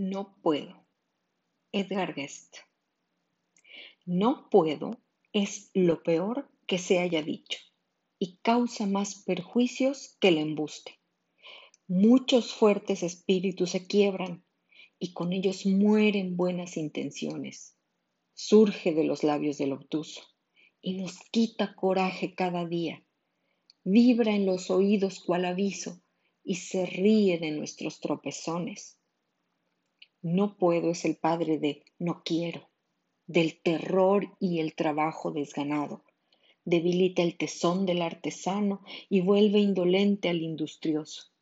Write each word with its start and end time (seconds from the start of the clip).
No 0.00 0.36
puedo. 0.42 0.86
Edgar 1.72 2.14
Guest. 2.14 2.58
No 4.06 4.48
puedo 4.48 5.02
es 5.32 5.72
lo 5.74 6.04
peor 6.04 6.48
que 6.68 6.78
se 6.78 7.00
haya 7.00 7.20
dicho 7.20 7.58
y 8.16 8.36
causa 8.36 8.86
más 8.86 9.24
perjuicios 9.24 10.16
que 10.20 10.28
el 10.28 10.38
embuste. 10.38 11.00
Muchos 11.88 12.54
fuertes 12.54 13.02
espíritus 13.02 13.70
se 13.70 13.88
quiebran 13.88 14.44
y 15.00 15.14
con 15.14 15.32
ellos 15.32 15.66
mueren 15.66 16.36
buenas 16.36 16.76
intenciones. 16.76 17.76
Surge 18.34 18.94
de 18.94 19.02
los 19.02 19.24
labios 19.24 19.58
del 19.58 19.72
obtuso 19.72 20.22
y 20.80 20.94
nos 20.94 21.18
quita 21.32 21.74
coraje 21.74 22.36
cada 22.36 22.64
día. 22.66 23.04
Vibra 23.82 24.32
en 24.32 24.46
los 24.46 24.70
oídos 24.70 25.18
cual 25.18 25.44
aviso 25.44 26.00
y 26.44 26.54
se 26.54 26.86
ríe 26.86 27.38
de 27.38 27.50
nuestros 27.50 27.98
tropezones. 27.98 28.97
No 30.30 30.58
puedo 30.58 30.90
es 30.90 31.06
el 31.06 31.16
padre 31.16 31.58
de 31.58 31.84
no 31.98 32.22
quiero, 32.22 32.68
del 33.26 33.58
terror 33.62 34.36
y 34.38 34.60
el 34.60 34.74
trabajo 34.74 35.30
desganado. 35.30 36.04
Debilita 36.66 37.22
el 37.22 37.38
tesón 37.38 37.86
del 37.86 38.02
artesano 38.02 38.82
y 39.08 39.22
vuelve 39.22 39.58
indolente 39.58 40.28
al 40.28 40.42
industrioso. 40.42 41.32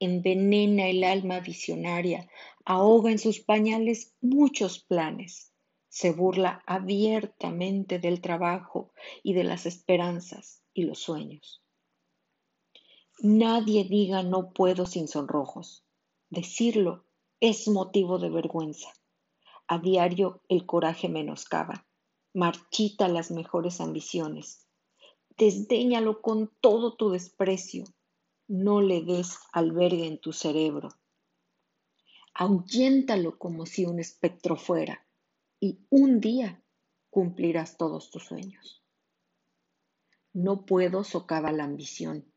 Envenena 0.00 0.88
el 0.88 1.02
alma 1.02 1.40
visionaria, 1.40 2.28
ahoga 2.66 3.10
en 3.10 3.18
sus 3.18 3.40
pañales 3.40 4.12
muchos 4.20 4.80
planes. 4.80 5.54
Se 5.88 6.12
burla 6.12 6.62
abiertamente 6.66 7.98
del 7.98 8.20
trabajo 8.20 8.92
y 9.22 9.32
de 9.32 9.44
las 9.44 9.64
esperanzas 9.64 10.62
y 10.74 10.82
los 10.82 10.98
sueños. 10.98 11.62
Nadie 13.20 13.84
diga 13.84 14.22
no 14.22 14.52
puedo 14.52 14.84
sin 14.84 15.08
sonrojos. 15.08 15.86
Decirlo 16.28 17.06
es 17.40 17.68
motivo 17.68 18.18
de 18.18 18.28
vergüenza. 18.28 18.90
A 19.66 19.78
diario 19.78 20.42
el 20.48 20.66
coraje 20.66 21.08
menoscaba, 21.08 21.86
marchita 22.34 23.08
las 23.08 23.30
mejores 23.30 23.80
ambiciones. 23.80 24.66
Desdéñalo 25.38 26.20
con 26.20 26.52
todo 26.60 26.96
tu 26.96 27.10
desprecio, 27.10 27.84
no 28.46 28.82
le 28.82 29.02
des 29.02 29.38
albergue 29.52 30.06
en 30.06 30.20
tu 30.20 30.32
cerebro. 30.34 30.90
Ahuyéntalo 32.34 33.38
como 33.38 33.64
si 33.64 33.86
un 33.86 34.00
espectro 34.00 34.56
fuera, 34.56 35.06
y 35.58 35.86
un 35.88 36.20
día 36.20 36.62
cumplirás 37.08 37.78
todos 37.78 38.10
tus 38.10 38.24
sueños. 38.24 38.84
No 40.32 40.66
puedo 40.66 41.04
socava 41.04 41.52
la 41.52 41.64
ambición, 41.64 42.30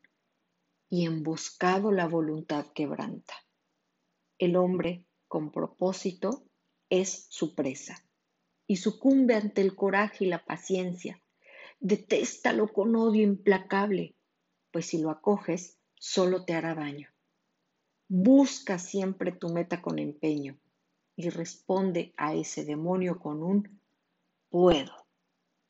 y 0.88 1.04
emboscado 1.04 1.92
la 1.92 2.08
voluntad 2.08 2.66
quebranta. 2.74 3.43
El 4.38 4.56
hombre 4.56 5.06
con 5.28 5.50
propósito 5.50 6.44
es 6.90 7.26
su 7.30 7.54
presa 7.54 8.04
y 8.66 8.76
sucumbe 8.76 9.34
ante 9.34 9.60
el 9.60 9.74
coraje 9.74 10.24
y 10.24 10.28
la 10.28 10.44
paciencia. 10.44 11.22
Detéstalo 11.80 12.72
con 12.72 12.96
odio 12.96 13.22
implacable, 13.22 14.16
pues 14.70 14.86
si 14.86 14.98
lo 14.98 15.10
acoges, 15.10 15.78
solo 15.94 16.44
te 16.44 16.54
hará 16.54 16.74
daño. 16.74 17.08
Busca 18.08 18.78
siempre 18.78 19.32
tu 19.32 19.48
meta 19.48 19.82
con 19.82 19.98
empeño 19.98 20.58
y 21.16 21.28
responde 21.30 22.12
a 22.16 22.34
ese 22.34 22.64
demonio 22.64 23.18
con 23.18 23.42
un 23.42 23.80
puedo. 24.48 25.03